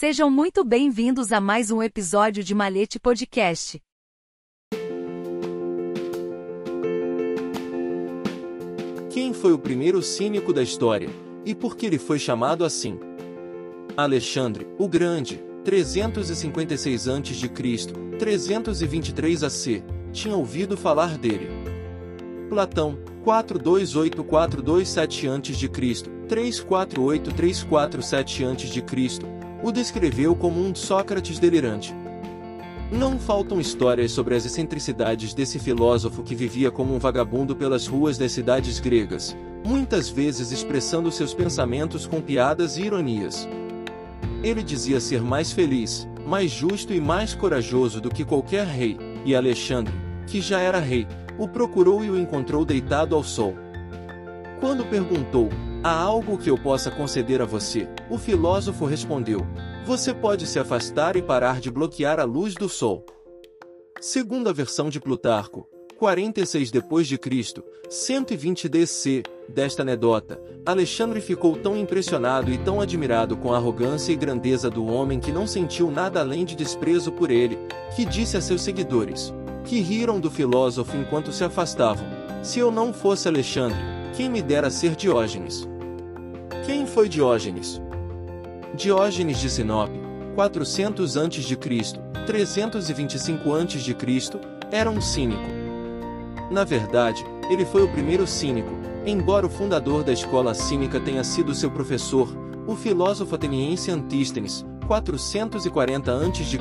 Sejam 0.00 0.30
muito 0.30 0.64
bem-vindos 0.64 1.30
a 1.30 1.42
mais 1.42 1.70
um 1.70 1.82
episódio 1.82 2.42
de 2.42 2.54
Malete 2.54 2.98
Podcast. 2.98 3.78
Quem 9.10 9.34
foi 9.34 9.52
o 9.52 9.58
primeiro 9.58 10.00
cínico 10.00 10.54
da 10.54 10.62
história? 10.62 11.10
E 11.44 11.54
por 11.54 11.76
que 11.76 11.84
ele 11.84 11.98
foi 11.98 12.18
chamado 12.18 12.64
assim? 12.64 12.98
Alexandre, 13.94 14.66
o 14.78 14.88
Grande, 14.88 15.38
356 15.66 17.06
a.C., 17.06 17.50
323 18.18 19.44
AC, 19.44 19.84
tinha 20.12 20.34
ouvido 20.34 20.78
falar 20.78 21.18
dele. 21.18 21.50
Platão, 22.48 22.98
428427 23.22 25.28
a.C., 25.28 25.68
348347 26.26 28.44
a.C., 28.46 29.39
o 29.62 29.70
descreveu 29.70 30.34
como 30.34 30.60
um 30.60 30.74
Sócrates 30.74 31.38
delirante. 31.38 31.94
Não 32.90 33.18
faltam 33.18 33.60
histórias 33.60 34.10
sobre 34.10 34.34
as 34.34 34.44
excentricidades 34.44 35.32
desse 35.32 35.58
filósofo 35.58 36.22
que 36.22 36.34
vivia 36.34 36.70
como 36.70 36.94
um 36.94 36.98
vagabundo 36.98 37.54
pelas 37.54 37.86
ruas 37.86 38.18
das 38.18 38.32
cidades 38.32 38.80
gregas, 38.80 39.36
muitas 39.64 40.08
vezes 40.08 40.50
expressando 40.50 41.12
seus 41.12 41.32
pensamentos 41.32 42.06
com 42.06 42.20
piadas 42.20 42.76
e 42.76 42.82
ironias. 42.82 43.48
Ele 44.42 44.62
dizia 44.62 44.98
ser 45.00 45.22
mais 45.22 45.52
feliz, 45.52 46.08
mais 46.26 46.50
justo 46.50 46.92
e 46.92 47.00
mais 47.00 47.34
corajoso 47.34 48.00
do 48.00 48.10
que 48.10 48.24
qualquer 48.24 48.66
rei, 48.66 48.96
e 49.24 49.36
Alexandre, 49.36 49.94
que 50.26 50.40
já 50.40 50.58
era 50.58 50.80
rei, 50.80 51.06
o 51.38 51.46
procurou 51.46 52.04
e 52.04 52.10
o 52.10 52.18
encontrou 52.18 52.64
deitado 52.64 53.14
ao 53.14 53.22
sol. 53.22 53.54
Quando 54.60 54.84
perguntou: 54.84 55.48
Há 55.82 55.98
algo 55.98 56.36
que 56.36 56.50
eu 56.50 56.58
possa 56.58 56.90
conceder 56.90 57.40
a 57.40 57.46
você? 57.46 57.88
O 58.10 58.18
filósofo 58.18 58.84
respondeu: 58.84 59.40
Você 59.86 60.12
pode 60.12 60.46
se 60.46 60.58
afastar 60.58 61.16
e 61.16 61.22
parar 61.22 61.58
de 61.58 61.70
bloquear 61.70 62.20
a 62.20 62.24
luz 62.24 62.54
do 62.54 62.68
sol. 62.68 63.06
Segundo 63.98 64.50
a 64.50 64.52
versão 64.52 64.90
de 64.90 65.00
Plutarco, 65.00 65.66
46 65.96 66.70
depois 66.70 67.08
de 67.08 67.16
Cristo, 67.16 67.64
120 67.88 68.68
DC, 68.68 69.22
desta 69.48 69.80
anedota, 69.80 70.38
Alexandre 70.66 71.18
ficou 71.18 71.56
tão 71.56 71.74
impressionado 71.74 72.52
e 72.52 72.58
tão 72.58 72.78
admirado 72.78 73.34
com 73.34 73.54
a 73.54 73.56
arrogância 73.56 74.12
e 74.12 74.16
grandeza 74.16 74.68
do 74.68 74.84
homem 74.84 75.18
que 75.18 75.32
não 75.32 75.46
sentiu 75.46 75.90
nada 75.90 76.20
além 76.20 76.44
de 76.44 76.54
desprezo 76.54 77.10
por 77.10 77.30
ele, 77.30 77.58
que 77.96 78.04
disse 78.04 78.36
a 78.36 78.42
seus 78.42 78.60
seguidores, 78.60 79.32
que 79.64 79.80
riram 79.80 80.20
do 80.20 80.30
filósofo 80.30 80.94
enquanto 80.94 81.32
se 81.32 81.42
afastavam: 81.42 82.06
Se 82.42 82.58
eu 82.58 82.70
não 82.70 82.92
fosse 82.92 83.28
Alexandre, 83.28 83.80
quem 84.14 84.28
me 84.28 84.42
dera 84.42 84.68
ser 84.68 84.94
Diógenes? 84.94 85.69
Quem 86.70 86.86
foi 86.86 87.08
Diógenes? 87.08 87.82
Diógenes 88.76 89.40
de 89.40 89.50
Sinope, 89.50 90.00
400 90.36 91.16
a.C., 91.16 91.56
325 92.24 93.54
a.C., 93.56 93.96
era 94.70 94.88
um 94.88 95.00
cínico. 95.00 95.42
Na 96.48 96.62
verdade, 96.62 97.26
ele 97.50 97.64
foi 97.64 97.82
o 97.82 97.88
primeiro 97.88 98.24
cínico, 98.24 98.70
embora 99.04 99.44
o 99.46 99.50
fundador 99.50 100.04
da 100.04 100.12
escola 100.12 100.54
cínica 100.54 101.00
tenha 101.00 101.24
sido 101.24 101.56
seu 101.56 101.72
professor, 101.72 102.28
o 102.68 102.76
filósofo 102.76 103.34
ateniense 103.34 103.90
Antístenes, 103.90 104.64
440 104.86 106.12
a.C., 106.12 106.56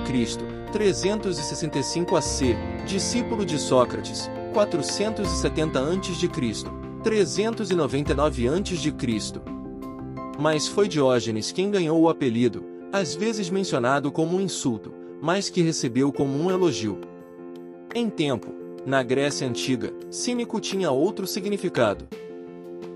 365 0.72 2.18
AC, 2.18 2.58
discípulo 2.88 3.46
de 3.46 3.60
Sócrates, 3.60 4.28
470 4.56 5.80
a.C., 5.80 6.30
399 7.04 8.48
a.C. 8.48 9.59
Mas 10.40 10.70
foi 10.70 10.88
Diógenes 10.88 11.52
quem 11.52 11.70
ganhou 11.70 12.00
o 12.00 12.08
apelido, 12.08 12.64
às 12.94 13.14
vezes 13.14 13.50
mencionado 13.50 14.10
como 14.10 14.38
um 14.38 14.40
insulto, 14.42 14.94
mas 15.22 15.50
que 15.50 15.62
recebeu 15.62 16.14
como 16.14 16.32
um 16.42 16.50
elogio. 16.50 16.98
Em 17.94 18.10
tempo, 18.10 18.54
na 18.86 19.04
Grécia 19.04 19.46
Antiga, 19.46 19.92
cínico 20.10 20.62
tinha 20.62 20.92
outro 20.92 21.28
significado. 21.28 22.08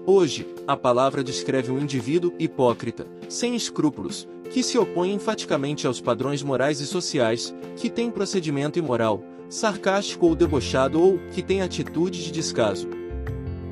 Hoje, 0.06 0.48
a 0.66 0.78
palavra 0.78 1.22
descreve 1.22 1.70
um 1.70 1.80
indivíduo 1.80 2.34
hipócrita, 2.40 3.06
sem 3.28 3.58
escrúpulos, 3.58 4.26
que 4.50 4.64
se 4.64 4.78
opõe 4.78 5.14
enfaticamente 5.14 5.86
aos 5.86 6.00
padrões 6.00 6.42
morais 6.42 6.80
e 6.80 6.88
sociais, 6.88 7.54
que 7.76 7.90
tem 7.90 8.10
procedimento 8.10 8.80
imoral, 8.80 9.22
sarcástico 9.50 10.28
ou 10.28 10.34
debochado 10.34 11.02
ou 11.02 11.20
que 11.34 11.44
tem 11.44 11.62
atitude 11.62 12.24
de 12.24 12.32
descaso. 12.32 12.88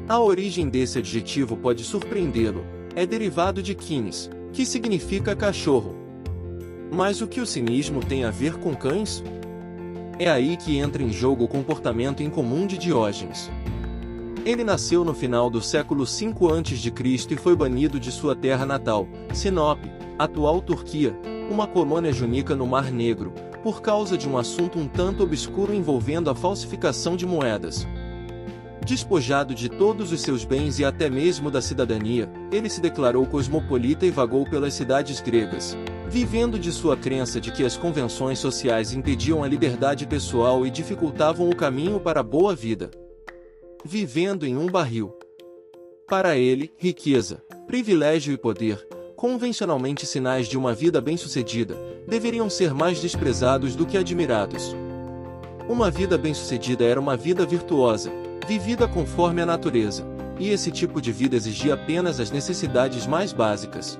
A 0.09 0.19
origem 0.19 0.67
desse 0.67 0.99
adjetivo 0.99 1.55
pode 1.55 1.85
surpreendê-lo. 1.85 2.80
É 2.93 3.05
derivado 3.05 3.63
de 3.63 3.73
kines, 3.73 4.29
que 4.51 4.65
significa 4.65 5.33
cachorro. 5.33 5.95
Mas 6.91 7.21
o 7.21 7.27
que 7.27 7.39
o 7.39 7.45
cinismo 7.45 8.01
tem 8.01 8.25
a 8.25 8.31
ver 8.31 8.57
com 8.57 8.75
cães? 8.75 9.23
É 10.19 10.29
aí 10.29 10.57
que 10.57 10.77
entra 10.77 11.01
em 11.01 11.09
jogo 11.09 11.45
o 11.45 11.47
comportamento 11.47 12.21
incomum 12.21 12.67
de 12.67 12.77
Diógenes. 12.77 13.49
Ele 14.45 14.63
nasceu 14.63 15.05
no 15.05 15.13
final 15.13 15.49
do 15.49 15.61
século 15.61 16.03
V 16.03 16.33
a.C. 16.49 17.33
e 17.33 17.37
foi 17.37 17.55
banido 17.55 17.97
de 17.97 18.11
sua 18.11 18.35
terra 18.35 18.65
natal, 18.65 19.07
Sinope, 19.33 19.89
atual 20.19 20.61
Turquia, 20.61 21.17
uma 21.49 21.67
colônia 21.67 22.11
junica 22.11 22.55
no 22.55 22.67
Mar 22.67 22.91
Negro, 22.91 23.31
por 23.63 23.81
causa 23.81 24.17
de 24.17 24.27
um 24.27 24.37
assunto 24.37 24.77
um 24.77 24.87
tanto 24.87 25.23
obscuro 25.23 25.73
envolvendo 25.73 26.29
a 26.29 26.35
falsificação 26.35 27.15
de 27.15 27.25
moedas. 27.25 27.87
Despojado 28.85 29.53
de 29.53 29.69
todos 29.69 30.11
os 30.11 30.21
seus 30.21 30.43
bens 30.43 30.79
e 30.79 30.83
até 30.83 31.07
mesmo 31.07 31.51
da 31.51 31.61
cidadania, 31.61 32.27
ele 32.51 32.67
se 32.67 32.81
declarou 32.81 33.25
cosmopolita 33.27 34.07
e 34.07 34.11
vagou 34.11 34.43
pelas 34.49 34.73
cidades 34.73 35.21
gregas, 35.21 35.77
vivendo 36.09 36.57
de 36.57 36.71
sua 36.71 36.97
crença 36.97 37.39
de 37.39 37.51
que 37.51 37.63
as 37.63 37.77
convenções 37.77 38.39
sociais 38.39 38.91
impediam 38.91 39.43
a 39.43 39.47
liberdade 39.47 40.07
pessoal 40.07 40.65
e 40.65 40.71
dificultavam 40.71 41.47
o 41.47 41.55
caminho 41.55 41.99
para 41.99 42.21
a 42.21 42.23
boa 42.23 42.55
vida. 42.55 42.89
Vivendo 43.85 44.47
em 44.47 44.57
um 44.57 44.65
barril. 44.65 45.13
Para 46.07 46.35
ele, 46.35 46.73
riqueza, 46.75 47.41
privilégio 47.67 48.33
e 48.33 48.37
poder, 48.37 48.85
convencionalmente 49.15 50.07
sinais 50.07 50.47
de 50.47 50.57
uma 50.57 50.73
vida 50.73 50.99
bem-sucedida, 50.99 51.77
deveriam 52.07 52.49
ser 52.49 52.73
mais 52.73 52.99
desprezados 52.99 53.75
do 53.75 53.85
que 53.85 53.97
admirados. 53.97 54.75
Uma 55.69 55.91
vida 55.91 56.17
bem-sucedida 56.17 56.83
era 56.83 56.99
uma 56.99 57.15
vida 57.15 57.45
virtuosa, 57.45 58.11
vivida 58.47 58.87
conforme 58.87 59.41
a 59.41 59.45
natureza, 59.45 60.05
e 60.39 60.49
esse 60.49 60.71
tipo 60.71 61.01
de 61.01 61.11
vida 61.11 61.35
exigia 61.35 61.75
apenas 61.75 62.19
as 62.19 62.31
necessidades 62.31 63.05
mais 63.05 63.31
básicas. 63.31 63.99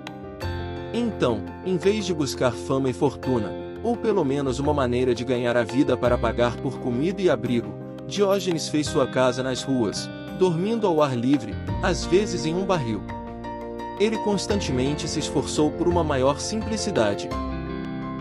Então, 0.94 1.41
em 1.66 1.78
vez 1.78 2.06
de 2.06 2.13
buscar 2.13 2.51
fama 2.51 2.90
e 2.90 2.94
fortuna, 2.94 3.51
ou 3.84 3.96
pelo 3.96 4.24
menos 4.24 4.59
uma 4.59 4.74
maneira 4.74 5.16
de 5.16 5.24
ganhar 5.24 5.56
a 5.56 5.63
vida 5.63 5.96
para 5.96 6.18
pagar 6.18 6.56
por 6.57 6.80
comida 6.80 7.22
e 7.22 7.30
abrigo, 7.30 7.81
Diógenes 8.12 8.68
fez 8.68 8.88
sua 8.88 9.07
casa 9.07 9.41
nas 9.41 9.63
ruas, 9.63 10.09
dormindo 10.38 10.85
ao 10.85 11.01
ar 11.01 11.16
livre, 11.16 11.53
às 11.81 12.06
vezes 12.06 12.46
em 12.46 12.53
um 12.53 12.66
barril. 12.66 13.01
Ele 14.01 14.18
constantemente 14.18 15.07
se 15.07 15.19
esforçou 15.19 15.72
por 15.72 15.88
uma 15.88 16.03
maior 16.03 16.38
simplicidade. 16.38 17.30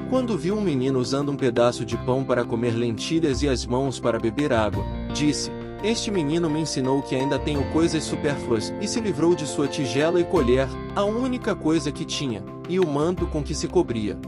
Quando 0.08 0.38
viu 0.38 0.56
um 0.56 0.60
menino 0.60 1.00
usando 1.00 1.32
um 1.32 1.36
pedaço 1.36 1.84
de 1.84 1.96
pão 1.96 2.22
para 2.22 2.44
comer 2.44 2.72
lentilhas 2.72 3.42
e 3.42 3.48
as 3.48 3.66
mãos 3.66 3.98
para 3.98 4.20
beber 4.20 4.52
água, 4.52 4.84
disse: 5.12 5.50
este 5.82 6.10
menino 6.10 6.50
me 6.50 6.60
ensinou 6.60 7.02
que 7.02 7.14
ainda 7.14 7.38
tenho 7.38 7.64
coisas 7.72 8.04
supérfluas, 8.04 8.72
e 8.80 8.86
se 8.86 9.00
livrou 9.00 9.34
de 9.34 9.46
sua 9.46 9.66
tigela 9.66 10.20
e 10.20 10.24
colher, 10.24 10.68
a 10.94 11.04
única 11.04 11.54
coisa 11.54 11.90
que 11.90 12.04
tinha, 12.04 12.42
e 12.68 12.78
o 12.78 12.86
manto 12.86 13.26
com 13.26 13.42
que 13.42 13.54
se 13.54 13.66
cobria. 13.66 14.18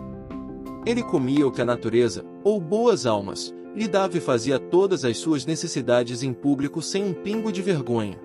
Ele 0.86 1.02
comia 1.02 1.46
o 1.46 1.52
que 1.52 1.60
a 1.62 1.64
natureza, 1.64 2.24
ou 2.42 2.60
boas 2.60 3.06
almas, 3.06 3.54
lhe 3.74 3.86
dava 3.86 4.16
e 4.16 4.20
fazia 4.20 4.58
todas 4.58 5.04
as 5.04 5.16
suas 5.18 5.46
necessidades 5.46 6.22
em 6.22 6.32
público 6.32 6.82
sem 6.82 7.04
um 7.04 7.12
pingo 7.12 7.52
de 7.52 7.62
vergonha. 7.62 8.18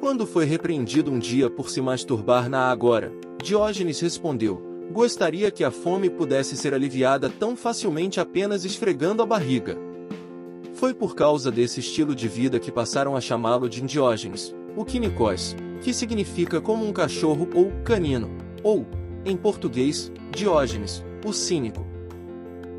Quando 0.00 0.26
foi 0.26 0.44
repreendido 0.44 1.12
um 1.12 1.18
dia 1.18 1.48
por 1.48 1.70
se 1.70 1.80
masturbar 1.80 2.48
na 2.48 2.70
agora, 2.70 3.12
Diógenes 3.42 4.00
respondeu: 4.00 4.60
Gostaria 4.92 5.50
que 5.50 5.64
a 5.64 5.70
fome 5.70 6.10
pudesse 6.10 6.56
ser 6.56 6.74
aliviada 6.74 7.30
tão 7.30 7.56
facilmente 7.56 8.18
apenas 8.18 8.64
esfregando 8.64 9.22
a 9.22 9.26
barriga. 9.26 9.78
Foi 10.82 10.92
por 10.92 11.14
causa 11.14 11.48
desse 11.48 11.78
estilo 11.78 12.12
de 12.12 12.26
vida 12.26 12.58
que 12.58 12.72
passaram 12.72 13.14
a 13.14 13.20
chamá-lo 13.20 13.68
de 13.68 13.80
Diógenes, 13.82 14.52
o 14.76 14.84
quinicós, 14.84 15.54
que 15.80 15.94
significa 15.94 16.60
como 16.60 16.84
um 16.84 16.92
cachorro 16.92 17.48
ou 17.54 17.70
canino, 17.84 18.28
ou, 18.64 18.84
em 19.24 19.36
português, 19.36 20.10
Diógenes, 20.32 21.04
o 21.24 21.32
cínico. 21.32 21.86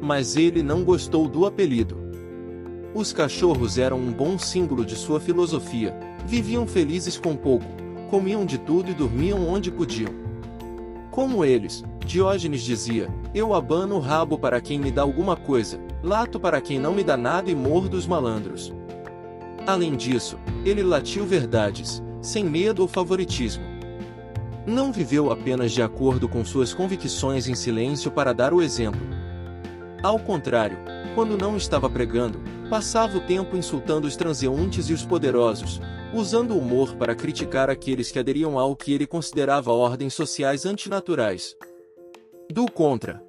Mas 0.01 0.35
ele 0.35 0.61
não 0.61 0.83
gostou 0.83 1.29
do 1.29 1.45
apelido. 1.45 1.97
Os 2.93 3.13
cachorros 3.13 3.77
eram 3.77 3.99
um 3.99 4.11
bom 4.11 4.37
símbolo 4.37 4.83
de 4.83 4.97
sua 4.97 5.21
filosofia, 5.21 5.97
viviam 6.27 6.67
felizes 6.67 7.17
com 7.17 7.37
pouco, 7.37 7.67
comiam 8.09 8.45
de 8.45 8.57
tudo 8.57 8.91
e 8.91 8.93
dormiam 8.93 9.47
onde 9.47 9.71
podiam. 9.71 10.22
Como 11.13 11.45
eles, 11.45 11.83
Diógenes 12.03 12.63
dizia: 12.63 13.07
Eu 13.35 13.53
abano 13.53 13.97
o 13.97 13.99
rabo 13.99 14.35
para 14.35 14.59
quem 14.59 14.79
me 14.79 14.89
dá 14.89 15.03
alguma 15.03 15.35
coisa, 15.35 15.79
lato 16.01 16.39
para 16.39 16.59
quem 16.59 16.79
não 16.79 16.91
me 16.91 17.03
dá 17.03 17.15
nada 17.15 17.51
e 17.51 17.55
mordo 17.55 17.95
os 17.95 18.07
malandros. 18.07 18.73
Além 19.67 19.95
disso, 19.95 20.39
ele 20.65 20.81
latiu 20.81 21.23
verdades, 21.23 22.01
sem 22.19 22.43
medo 22.43 22.81
ou 22.81 22.87
favoritismo. 22.87 23.63
Não 24.65 24.91
viveu 24.91 25.31
apenas 25.31 25.71
de 25.71 25.83
acordo 25.83 26.27
com 26.27 26.43
suas 26.43 26.73
convicções 26.73 27.47
em 27.47 27.53
silêncio 27.53 28.09
para 28.09 28.33
dar 28.33 28.51
o 28.51 28.59
exemplo. 28.59 29.01
Ao 30.01 30.17
contrário, 30.17 30.79
quando 31.13 31.37
não 31.37 31.55
estava 31.55 31.87
pregando, 31.87 32.41
passava 32.69 33.17
o 33.17 33.21
tempo 33.21 33.55
insultando 33.55 34.07
os 34.07 34.15
transeuntes 34.15 34.89
e 34.89 34.93
os 34.93 35.05
poderosos, 35.05 35.79
usando 36.13 36.51
o 36.51 36.59
humor 36.59 36.95
para 36.95 37.15
criticar 37.15 37.69
aqueles 37.69 38.11
que 38.11 38.19
aderiam 38.19 38.57
ao 38.57 38.75
que 38.75 38.93
ele 38.93 39.07
considerava 39.07 39.71
ordens 39.71 40.13
sociais 40.13 40.65
antinaturais. 40.65 41.55
Do 42.51 42.69
contra. 42.69 43.23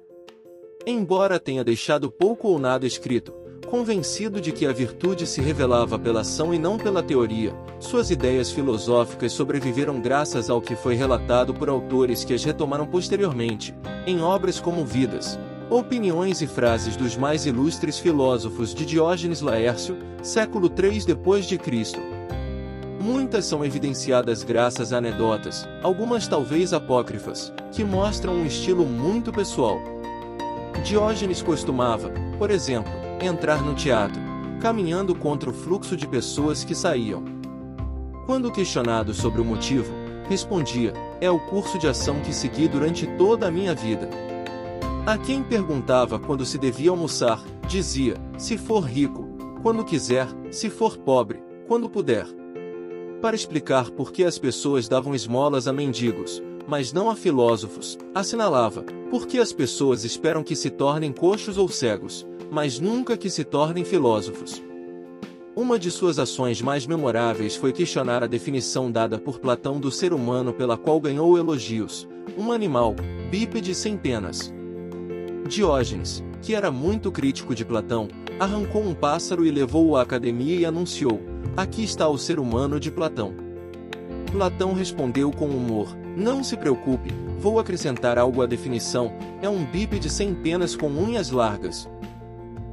Embora 0.85 1.39
tenha 1.39 1.63
deixado 1.63 2.11
pouco 2.11 2.47
ou 2.47 2.59
nada 2.59 2.85
escrito, 2.85 3.33
convencido 3.65 4.39
de 4.39 4.51
que 4.51 4.65
a 4.65 4.71
virtude 4.71 5.25
se 5.25 5.41
revelava 5.41 5.97
pela 5.97 6.21
ação 6.21 6.53
e 6.53 6.59
não 6.59 6.77
pela 6.77 7.01
teoria, 7.01 7.53
suas 7.79 8.11
ideias 8.11 8.51
filosóficas 8.51 9.33
sobreviveram 9.33 9.99
graças 9.99 10.49
ao 10.49 10.61
que 10.61 10.75
foi 10.75 10.93
relatado 10.93 11.53
por 11.53 11.69
autores 11.69 12.23
que 12.23 12.33
as 12.33 12.43
retomaram 12.43 12.85
posteriormente, 12.85 13.73
em 14.05 14.21
obras 14.21 14.59
como 14.59 14.85
Vidas, 14.85 15.39
Opiniões 15.69 16.43
e 16.43 16.47
frases 16.47 16.95
dos 16.95 17.17
mais 17.17 17.47
ilustres 17.47 17.97
filósofos 17.97 18.71
de 18.71 18.85
Diógenes 18.85 19.41
Laércio, 19.41 19.97
século 20.21 20.71
III 20.71 21.03
depois 21.05 21.47
de 21.47 21.57
Cristo. 21.57 21.99
Muitas 23.01 23.45
são 23.45 23.65
evidenciadas 23.65 24.43
graças 24.43 24.93
a 24.93 24.97
anedotas, 24.99 25.67
algumas 25.81 26.27
talvez 26.27 26.71
apócrifas, 26.71 27.51
que 27.71 27.83
mostram 27.83 28.35
um 28.35 28.45
estilo 28.45 28.85
muito 28.85 29.31
pessoal. 29.31 29.79
Diógenes 30.83 31.41
costumava, 31.41 32.11
por 32.37 32.51
exemplo, 32.51 32.91
entrar 33.19 33.63
no 33.63 33.73
teatro, 33.73 34.21
caminhando 34.61 35.15
contra 35.15 35.49
o 35.49 35.53
fluxo 35.53 35.97
de 35.97 36.07
pessoas 36.07 36.63
que 36.63 36.75
saíam. 36.75 37.23
Quando 38.27 38.51
questionado 38.51 39.15
sobre 39.15 39.41
o 39.41 39.45
motivo, 39.45 39.91
respondia: 40.29 40.93
É 41.19 41.29
o 41.29 41.39
curso 41.39 41.79
de 41.79 41.87
ação 41.87 42.19
que 42.19 42.33
segui 42.33 42.67
durante 42.67 43.07
toda 43.17 43.47
a 43.47 43.51
minha 43.51 43.73
vida. 43.73 44.34
A 45.05 45.19
quem 45.19 45.43
perguntava 45.43 46.17
quando 46.17 46.43
se 46.43 46.57
devia 46.57 46.89
almoçar, 46.89 47.39
dizia: 47.67 48.15
Se 48.39 48.57
for 48.57 48.79
rico, 48.79 49.23
quando 49.61 49.85
quiser, 49.85 50.27
se 50.49 50.67
for 50.67 50.97
pobre, 50.97 51.43
quando 51.67 51.87
puder. 51.87 52.25
Para 53.21 53.35
explicar 53.35 53.91
por 53.91 54.11
que 54.11 54.23
as 54.23 54.39
pessoas 54.39 54.87
davam 54.87 55.13
esmolas 55.13 55.67
a 55.67 55.73
mendigos, 55.73 56.41
mas 56.67 56.91
não 56.91 57.07
a 57.07 57.15
filósofos, 57.15 57.99
assinalava: 58.15 58.83
porque 59.11 59.37
as 59.37 59.53
pessoas 59.53 60.03
esperam 60.03 60.43
que 60.43 60.55
se 60.55 60.71
tornem 60.71 61.13
coxos 61.13 61.59
ou 61.59 61.69
cegos, 61.69 62.25
mas 62.51 62.79
nunca 62.79 63.15
que 63.15 63.29
se 63.29 63.43
tornem 63.43 63.85
filósofos. 63.85 64.59
Uma 65.55 65.77
de 65.77 65.91
suas 65.91 66.17
ações 66.17 66.63
mais 66.63 66.87
memoráveis 66.87 67.55
foi 67.55 67.71
questionar 67.71 68.23
a 68.23 68.27
definição 68.27 68.91
dada 68.91 69.19
por 69.19 69.39
Platão 69.39 69.79
do 69.79 69.91
ser 69.91 70.13
humano 70.13 70.51
pela 70.51 70.75
qual 70.77 70.99
ganhou 70.99 71.37
elogios, 71.37 72.07
um 72.35 72.51
animal, 72.51 72.95
bípede 73.29 73.75
sem 73.75 73.95
penas. 73.95 74.51
Diógenes, 75.47 76.23
que 76.41 76.55
era 76.55 76.71
muito 76.71 77.11
crítico 77.11 77.53
de 77.53 77.63
Platão, 77.63 78.07
arrancou 78.39 78.81
um 78.81 78.95
pássaro 78.95 79.45
e 79.45 79.51
levou-o 79.51 79.95
à 79.95 80.01
academia 80.01 80.55
e 80.55 80.65
anunciou: 80.65 81.21
Aqui 81.55 81.83
está 81.83 82.07
o 82.07 82.17
ser 82.17 82.39
humano 82.39 82.79
de 82.79 82.89
Platão. 82.89 83.33
Platão 84.31 84.73
respondeu 84.73 85.31
com 85.31 85.45
humor: 85.45 85.95
Não 86.17 86.43
se 86.43 86.57
preocupe, 86.57 87.11
vou 87.39 87.59
acrescentar 87.59 88.17
algo 88.17 88.41
à 88.41 88.47
definição, 88.47 89.13
é 89.39 89.47
um 89.47 89.63
bípede 89.63 90.09
sem 90.09 90.33
penas 90.33 90.75
com 90.75 90.87
unhas 90.87 91.29
largas. 91.29 91.87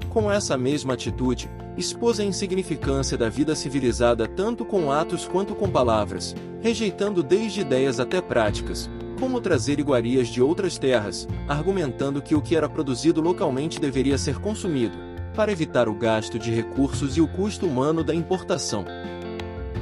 Com 0.08 0.32
essa 0.32 0.56
mesma 0.56 0.94
atitude, 0.94 1.50
expôs 1.76 2.20
a 2.20 2.24
insignificância 2.24 3.18
da 3.18 3.28
vida 3.28 3.54
civilizada 3.54 4.26
tanto 4.26 4.64
com 4.64 4.90
atos 4.90 5.28
quanto 5.28 5.54
com 5.54 5.68
palavras, 5.68 6.34
rejeitando 6.62 7.22
desde 7.22 7.60
ideias 7.60 8.00
até 8.00 8.20
práticas, 8.22 8.90
como 9.22 9.40
trazer 9.40 9.78
iguarias 9.78 10.26
de 10.26 10.42
outras 10.42 10.78
terras, 10.78 11.28
argumentando 11.46 12.20
que 12.20 12.34
o 12.34 12.42
que 12.42 12.56
era 12.56 12.68
produzido 12.68 13.20
localmente 13.20 13.78
deveria 13.78 14.18
ser 14.18 14.40
consumido, 14.40 14.98
para 15.32 15.52
evitar 15.52 15.88
o 15.88 15.94
gasto 15.94 16.40
de 16.40 16.50
recursos 16.50 17.16
e 17.16 17.20
o 17.20 17.28
custo 17.28 17.64
humano 17.64 18.02
da 18.02 18.12
importação. 18.12 18.84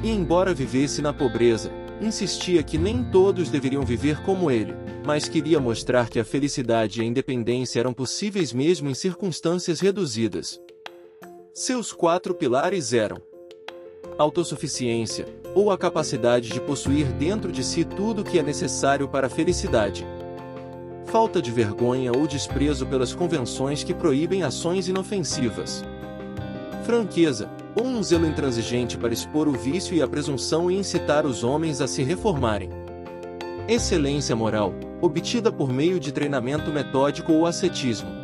E 0.03 0.11
embora 0.11 0.53
vivesse 0.53 1.01
na 1.01 1.11
pobreza, 1.11 1.71
insistia 1.99 2.61
que 2.61 2.77
nem 2.77 3.03
todos 3.03 3.49
deveriam 3.49 3.81
viver 3.81 4.21
como 4.21 4.51
ele, 4.51 4.75
mas 5.03 5.27
queria 5.27 5.59
mostrar 5.59 6.07
que 6.07 6.19
a 6.19 6.23
felicidade 6.23 6.99
e 6.99 7.03
a 7.03 7.07
independência 7.07 7.79
eram 7.79 7.93
possíveis 7.93 8.53
mesmo 8.53 8.91
em 8.91 8.93
circunstâncias 8.93 9.79
reduzidas. 9.79 10.61
Seus 11.51 11.91
quatro 11.91 12.35
pilares 12.35 12.93
eram 12.93 13.17
autossuficiência, 14.17 15.25
ou 15.55 15.71
a 15.71 15.77
capacidade 15.77 16.49
de 16.49 16.61
possuir 16.61 17.07
dentro 17.13 17.51
de 17.51 17.63
si 17.63 17.83
tudo 17.83 18.21
o 18.21 18.25
que 18.25 18.39
é 18.39 18.43
necessário 18.43 19.07
para 19.07 19.27
a 19.27 19.29
felicidade. 19.29 20.05
Falta 21.05 21.41
de 21.41 21.51
vergonha 21.51 22.11
ou 22.11 22.25
desprezo 22.25 22.85
pelas 22.85 23.13
convenções 23.13 23.83
que 23.83 23.93
proíbem 23.93 24.43
ações 24.43 24.87
inofensivas. 24.87 25.83
Franqueza, 26.83 27.49
ou 27.75 27.85
um 27.85 28.01
zelo 28.01 28.25
intransigente 28.25 28.97
para 28.97 29.13
expor 29.13 29.47
o 29.47 29.51
vício 29.51 29.95
e 29.95 30.01
a 30.01 30.07
presunção 30.07 30.69
e 30.69 30.77
incitar 30.77 31.25
os 31.25 31.43
homens 31.43 31.81
a 31.81 31.87
se 31.87 32.03
reformarem. 32.03 32.69
Excelência 33.67 34.35
moral, 34.35 34.73
obtida 35.01 35.51
por 35.51 35.71
meio 35.71 35.99
de 35.99 36.11
treinamento 36.11 36.71
metódico 36.71 37.31
ou 37.33 37.45
ascetismo. 37.45 38.20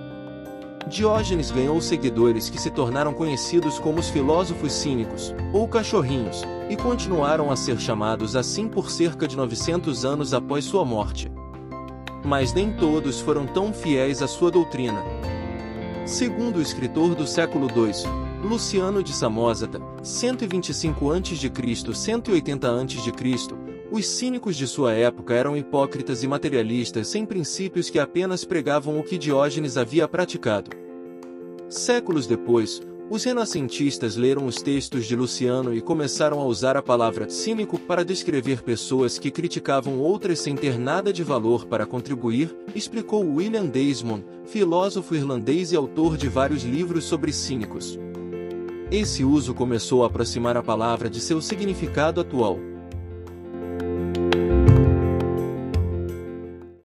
Diógenes 0.88 1.52
ganhou 1.52 1.82
seguidores 1.82 2.50
que 2.50 2.60
se 2.60 2.72
tornaram 2.72 3.14
conhecidos 3.14 3.78
como 3.78 4.00
os 4.00 4.10
filósofos 4.10 4.72
cínicos, 4.72 5.36
ou 5.52 5.68
cachorrinhos, 5.68 6.44
e 6.70 6.78
continuaram 6.78 7.52
a 7.52 7.58
ser 7.58 7.78
chamados 7.78 8.38
assim 8.38 8.70
por 8.70 8.90
cerca 8.90 9.28
de 9.28 9.36
900 9.36 10.06
anos 10.06 10.34
após 10.34 10.64
sua 10.64 10.86
morte. 10.86 11.30
Mas 12.24 12.54
nem 12.54 12.72
todos 12.72 13.20
foram 13.20 13.46
tão 13.46 13.74
fiéis 13.74 14.22
à 14.22 14.28
sua 14.28 14.50
doutrina. 14.50 15.04
Segundo 16.06 16.58
o 16.58 16.62
escritor 16.62 17.16
do 17.16 17.28
século 17.28 17.68
II, 17.68 18.48
Luciano 18.48 19.04
de 19.04 19.14
Samosata, 19.14 19.82
125 20.02 21.12
a.C. 21.12 21.94
180 21.94 22.68
a.C., 22.68 23.67
os 23.92 24.06
cínicos 24.06 24.56
de 24.56 24.68
sua 24.68 24.94
época 24.94 25.34
eram 25.34 25.56
hipócritas 25.56 26.24
e 26.24 26.28
materialistas 26.28 27.08
sem 27.08 27.26
princípios 27.26 27.90
que 27.90 28.00
apenas 28.00 28.44
pregavam 28.44 29.00
o 29.00 29.04
que 29.04 29.18
Diógenes 29.18 29.78
havia 29.78 30.08
praticado. 30.08 30.72
Séculos 31.70 32.28
depois, 32.28 32.82
os 33.10 33.24
renascentistas 33.24 34.18
leram 34.18 34.46
os 34.46 34.62
textos 34.62 35.06
de 35.06 35.16
Luciano 35.16 35.74
e 35.74 35.80
começaram 35.80 36.42
a 36.42 36.46
usar 36.46 36.76
a 36.76 36.82
palavra 36.82 37.30
cínico 37.30 37.80
para 37.80 38.04
descrever 38.04 38.62
pessoas 38.62 39.18
que 39.18 39.32
criticavam 39.32 39.98
outras 40.00 40.40
sem 40.40 40.56
ter 40.56 40.78
nada 40.78 41.14
de 41.14 41.24
valor 41.24 41.66
para 41.66 41.86
contribuir, 41.86 42.54
explicou 42.76 43.26
William 43.26 43.66
Desmond, 43.66 44.26
filósofo 44.46 45.16
irlandês 45.16 45.72
e 45.72 45.78
autor 45.78 46.18
de 46.18 46.28
vários 46.28 46.64
livros 46.64 47.06
sobre 47.06 47.32
cínicos. 47.32 47.98
Esse 48.92 49.24
uso 49.24 49.54
começou 49.54 50.04
a 50.04 50.08
aproximar 50.08 50.58
a 50.58 50.64
palavra 50.64 51.10
de 51.10 51.22
seu 51.22 51.42
significado 51.42 52.20
atual. 52.20 52.60